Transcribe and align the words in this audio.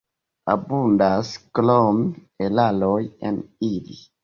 Abundas 0.53 1.29
krome 1.59 2.49
eraroj 2.49 2.99
en 3.31 3.41
ili. 3.71 4.03